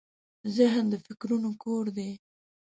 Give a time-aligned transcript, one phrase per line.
[0.55, 2.11] ذهن د فکرونو کور دی.